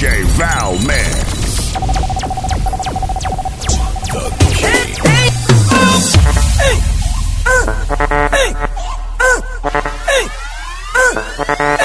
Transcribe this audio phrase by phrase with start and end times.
[0.00, 1.12] J Val Man.
[8.30, 8.70] Hey, uh,
[10.06, 10.24] hey,
[10.96, 11.79] uh,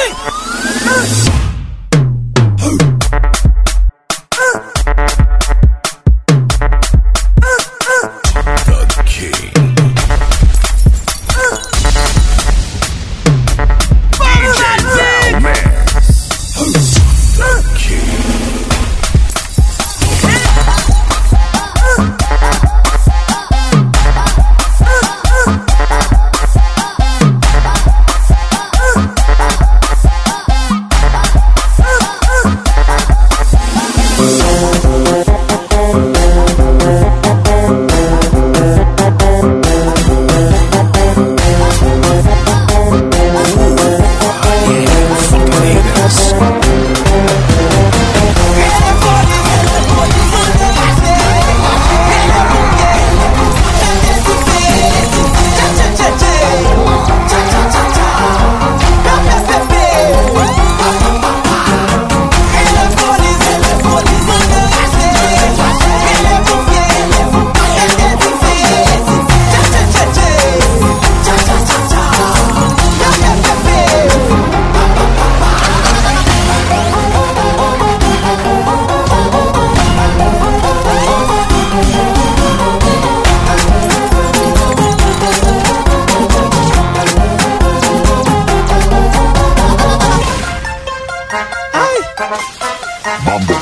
[93.25, 93.54] Bumble.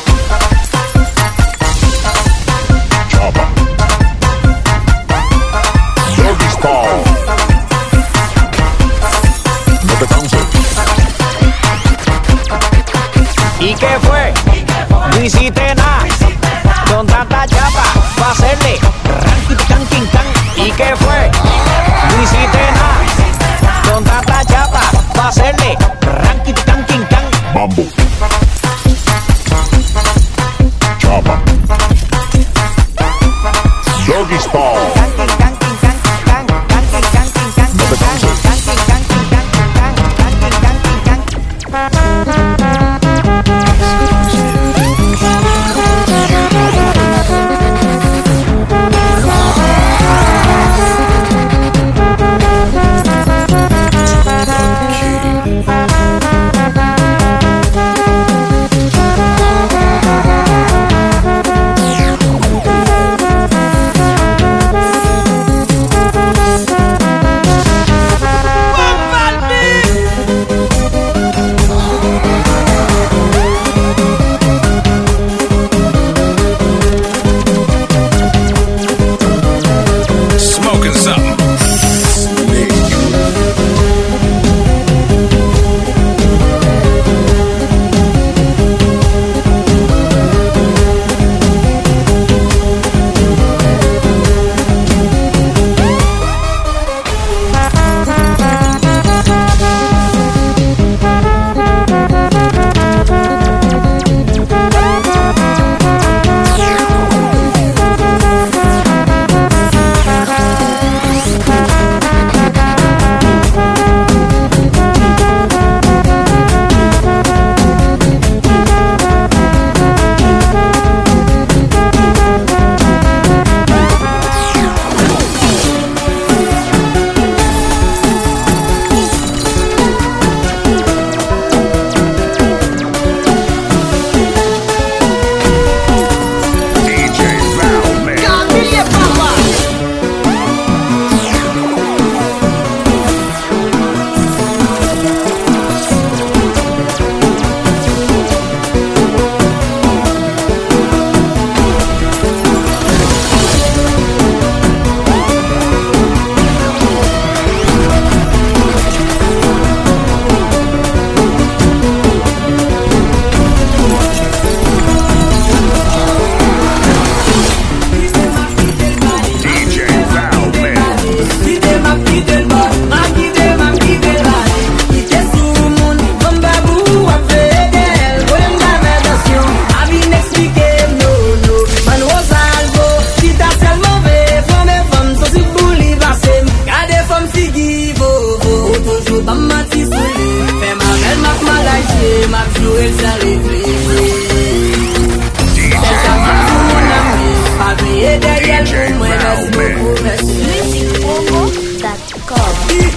[201.21, 202.92] momo.com.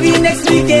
[0.00, 0.70] be next weekend.
[0.70, 0.79] Eh?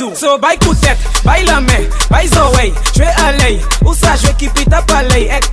[0.00, 0.14] do.
[0.14, 5.44] So bai kutek, bai lame, bai zowe Jwe alei, usa jwe ki pita palei Ek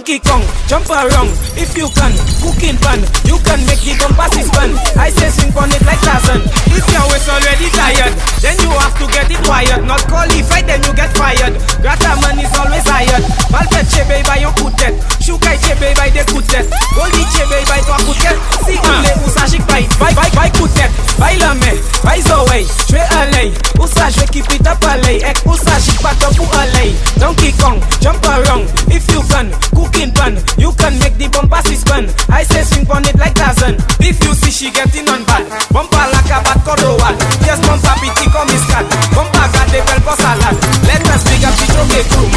[0.00, 1.28] Donkey Kong, jump around
[1.60, 2.08] if you can.
[2.40, 4.72] Cooking pan, you can make the bumper span.
[4.96, 6.40] I say swing on it like Tarzan.
[6.72, 9.84] If your waist already tired, then you have to get it wired.
[9.84, 11.52] Not qualified, then you get fired.
[11.84, 13.20] Grata man is always hired.
[13.52, 14.96] Balpet chebe by your kutet.
[15.20, 16.64] Shukai chebe by the kutet.
[16.96, 18.36] Goldie chebe by the kutet.
[18.64, 20.88] Si ule usashik by, by, by, by kutet.
[21.20, 23.52] By lame, by zoe, tre alay.
[23.76, 25.20] Usashwe keep it up alay.
[25.28, 26.96] Ek usashik patapu alay.
[27.20, 29.52] Donkey Kong, jump around if you can.
[30.58, 32.14] You can make the bumper suspend.
[32.28, 33.74] I say swing on it like Tarzan.
[33.98, 35.42] If you see she getting on bad,
[35.74, 37.14] bumper like a bad cordovan.
[37.42, 38.86] Yes, bumper pity come is cat.
[39.10, 40.54] Bumper got the bell for salad.
[40.86, 42.29] Let us pick up the joke crew.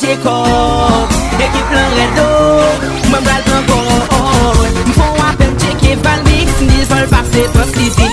[0.00, 1.08] Jacob
[1.44, 2.28] Ekip lan redo
[3.10, 8.07] Mwen bral tan kor Mfon apel cheke val mix Nil sol pase pas liti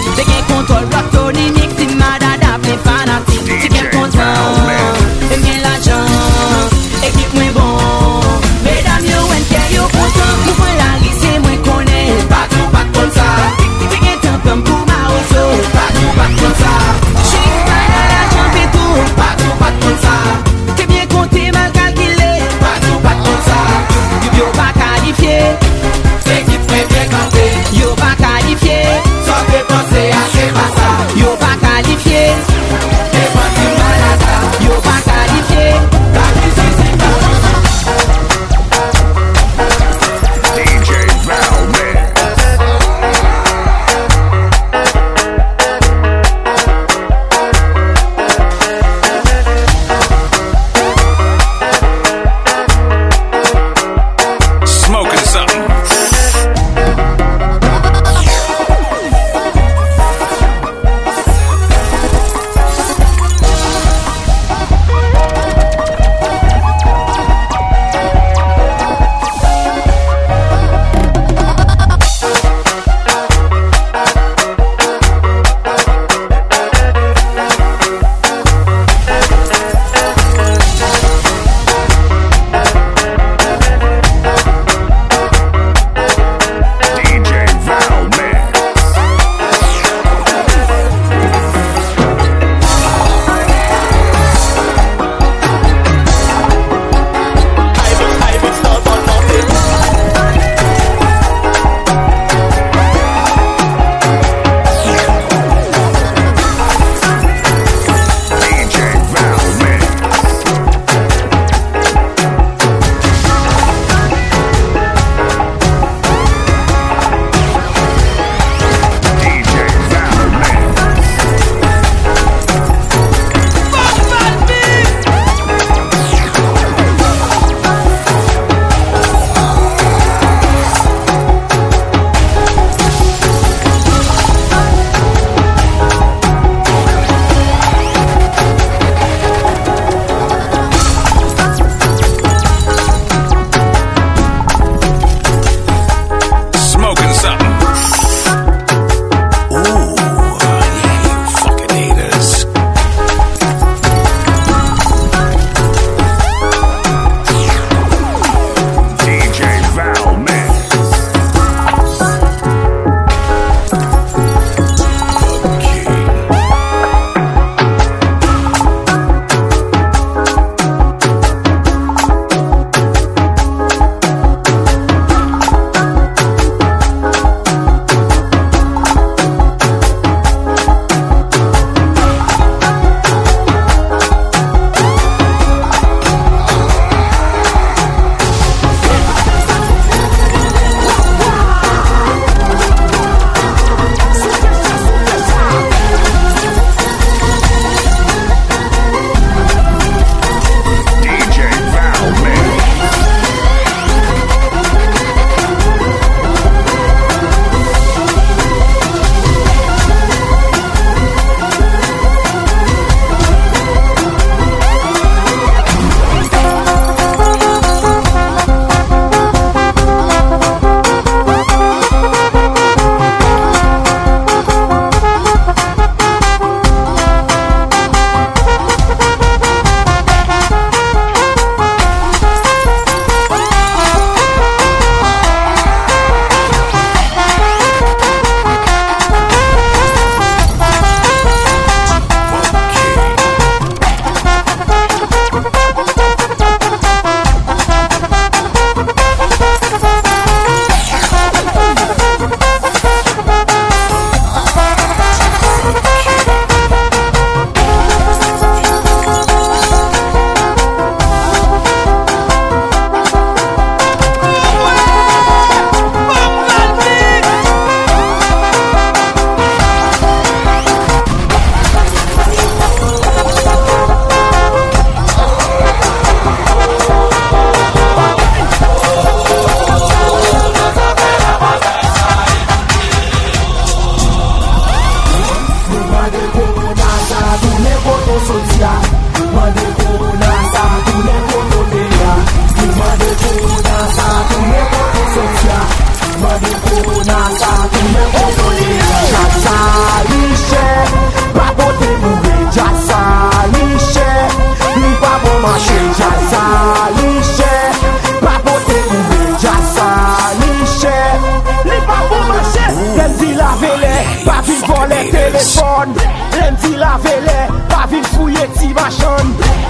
[316.95, 319.27] lavele, pa vil fouye ti machan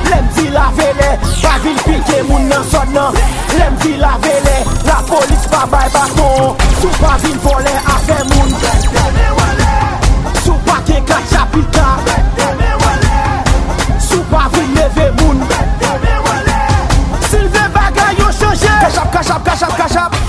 [0.10, 1.10] Lem di lavele,
[1.42, 3.14] pa vil pike moun nan son nan.
[3.58, 6.56] Lem di lavele, la polis pa bay baton.
[6.82, 8.50] Sou pa vil vole afe moun.
[10.44, 11.88] Sou pa ke kachapita
[14.00, 15.42] Sou pa vil leve moun.
[17.30, 18.74] Silve bagay yo chanje.
[18.82, 20.25] Kachap, kachap, kachap, kachap.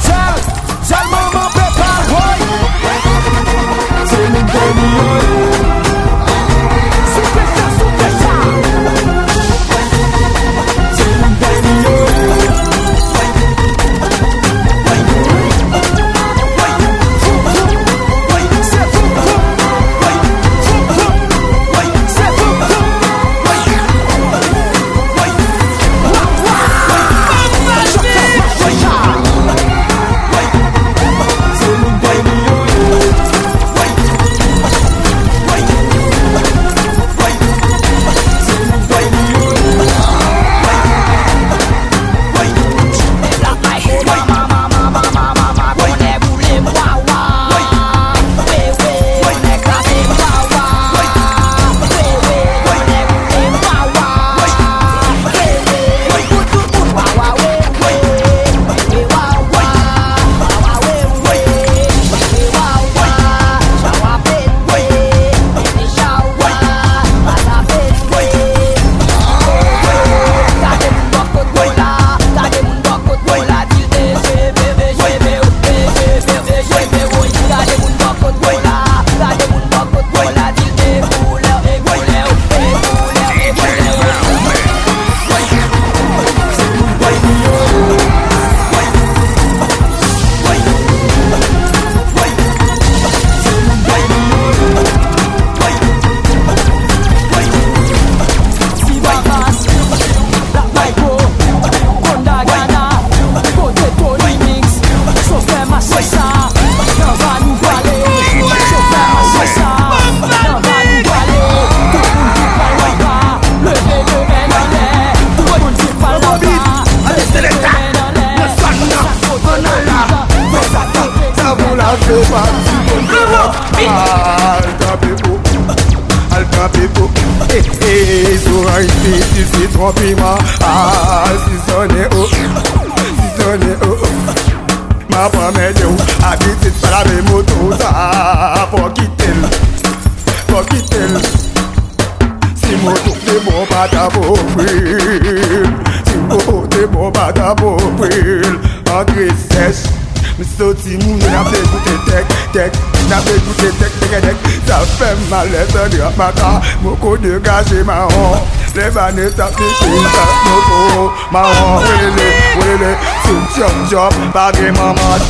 [154.20, 158.40] gedek Zafem ma lete di ap mata Moko di kasi ma ho
[158.72, 162.90] Sleva ni tap di sinka Moko ma ho Wele wele
[163.24, 165.22] Sum chom chom Bagi mamat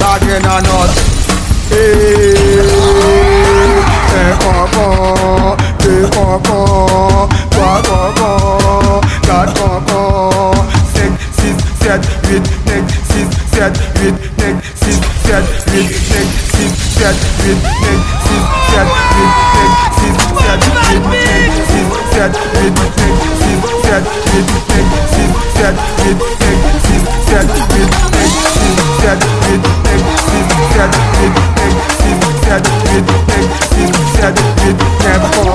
[0.00, 0.90] Bagi nanot
[1.72, 2.60] Eee
[4.10, 4.86] Te koko
[5.78, 6.58] Te koko
[7.54, 8.30] Kwa koko
[9.26, 10.02] Kat koko
[10.94, 14.56] Sek sis set Wit nek sis set Wit nek
[17.12, 17.58] zag, zig
[18.72, 22.80] zag, zig zag, zig zag, zig zag, zig zag, zig
[23.72, 24.46] zag, zig
[32.42, 32.58] zag,
[33.52, 35.51] zig zag, zig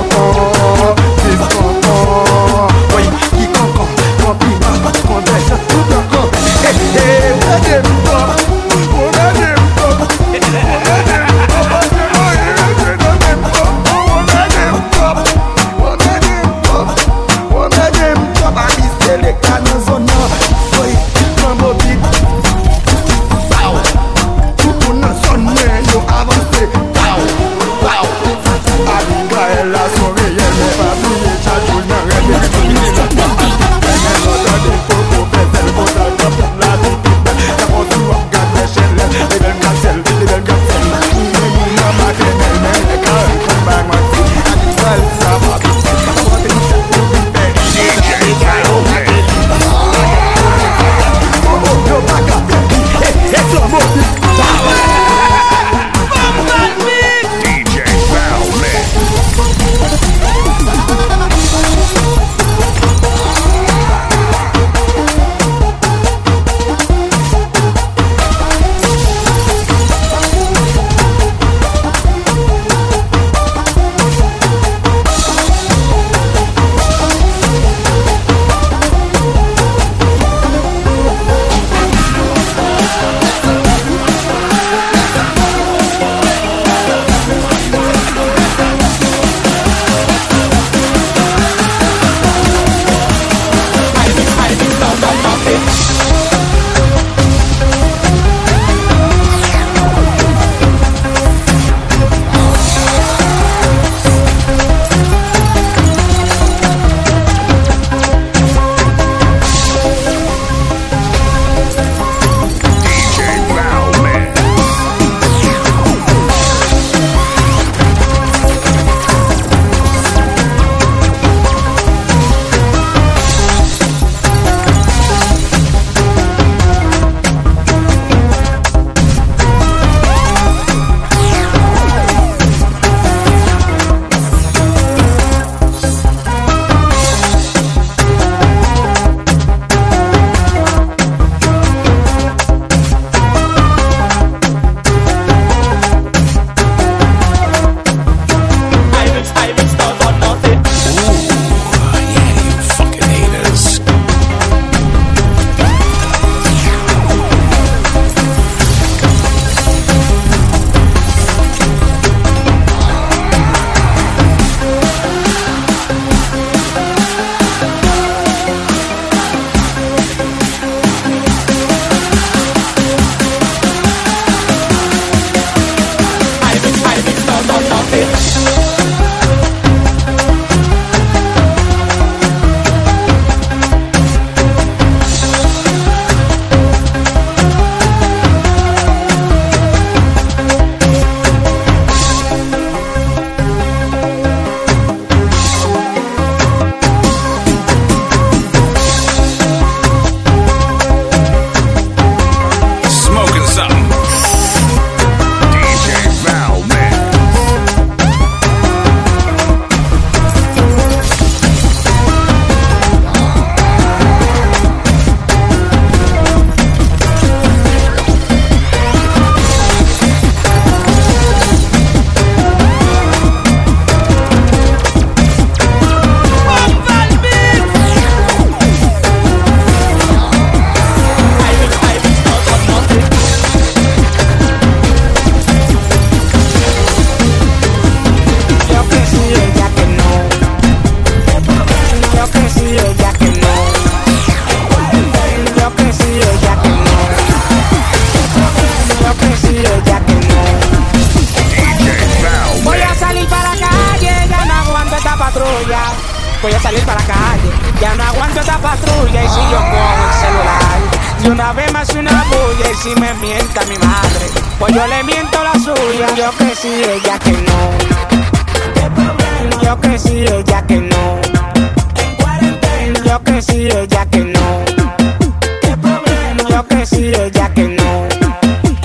[275.62, 276.42] ¿Qué problema?
[276.48, 278.06] Yo prefiero ya que no.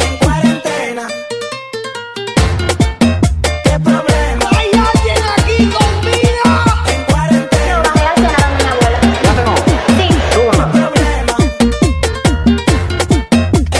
[0.05, 1.07] En cuarentena.
[3.63, 4.45] ¿Qué problema?
[4.57, 5.91] Hay alguien aquí con.
[6.93, 7.83] En cuarentena.
[7.83, 8.99] No, mi abuela.
[9.23, 9.55] Ya tengo.
[9.97, 10.07] Sí.
[10.33, 10.65] Súbala.
[10.71, 11.35] Problema.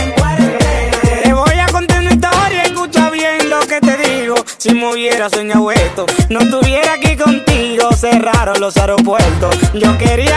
[0.02, 0.98] En cuarentena.
[1.22, 2.62] Te voy a contar una historia.
[2.64, 4.34] Escucha bien lo que te digo.
[4.58, 7.92] Si me hubiera soñado esto, no estuviera aquí contigo.
[7.92, 9.56] Cerraron los aeropuertos.
[9.74, 10.33] Yo quería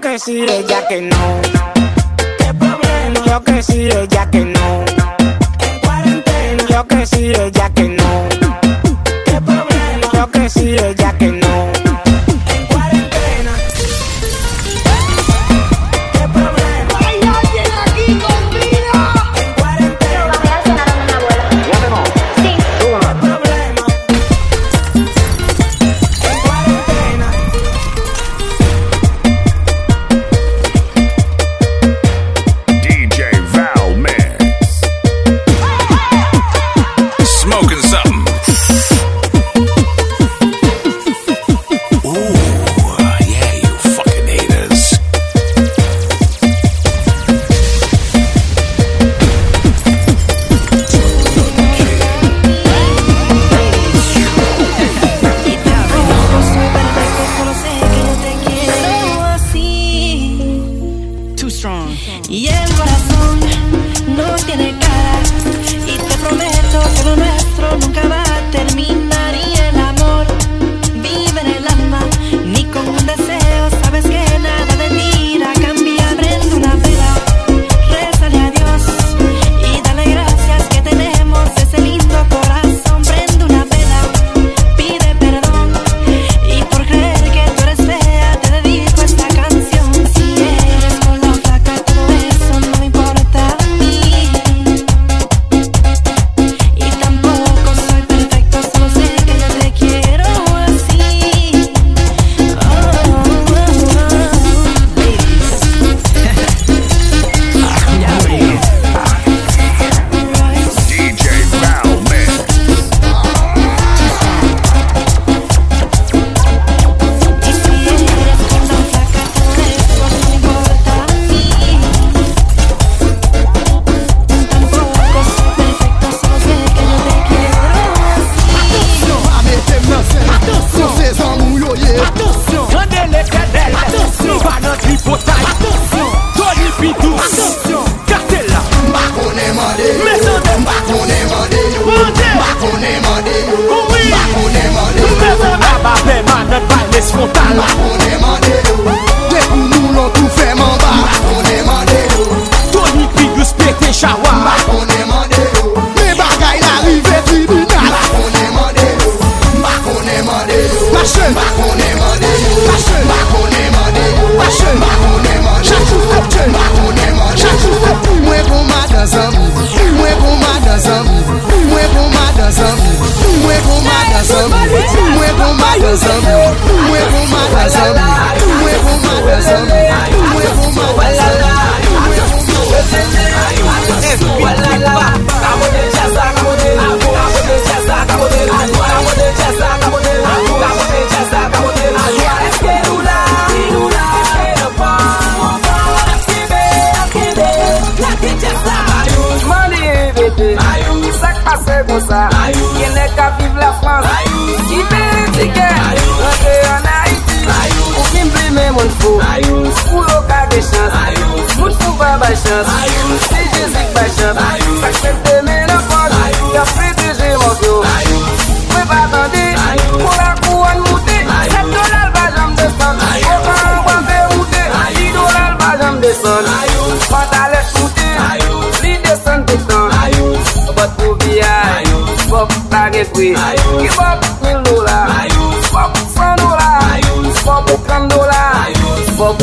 [0.00, 1.40] Yo que sí, ella que no.
[2.38, 3.26] ¿Qué problema?
[3.26, 4.84] Yo que sí, ella que no.
[5.58, 6.64] En cuarentena.
[6.70, 7.69] Yo que sí, ella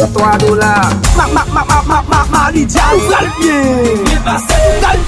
[0.05, 0.89] 3 dollars.
[1.15, 4.03] Ma, ma, ma, ma, ma, ma, ma, Lydia, ou pral bien.
[4.05, 5.01] Dépassé, calme,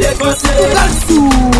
[0.00, 1.59] dépensé.